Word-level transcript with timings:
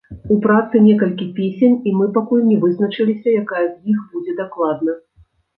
У 0.35 0.35
працы 0.45 0.79
некалькі 0.85 1.27
песень, 1.39 1.75
і 1.91 1.93
мы 1.99 2.07
пакуль 2.17 2.43
не 2.51 2.57
вызначыліся, 2.63 3.37
якая 3.43 3.65
з 3.73 3.77
іх 3.95 3.99
будзе 4.15 4.37
дакладна. 4.41 4.99